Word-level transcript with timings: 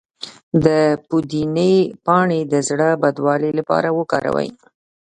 د 0.65 0.67
پودینې 1.07 1.73
پاڼې 2.05 2.39
د 2.53 2.53
زړه 2.67 2.89
بدوالي 3.03 3.51
لپاره 3.59 3.89
وکاروئ 3.99 4.49